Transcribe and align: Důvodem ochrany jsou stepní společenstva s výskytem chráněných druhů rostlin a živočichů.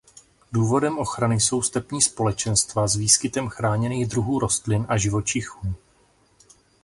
Důvodem 0.51 0.99
ochrany 0.99 1.39
jsou 1.39 1.61
stepní 1.61 2.01
společenstva 2.01 2.87
s 2.87 2.95
výskytem 2.95 3.49
chráněných 3.49 4.07
druhů 4.07 4.39
rostlin 4.39 4.85
a 4.89 4.97
živočichů. 4.97 5.73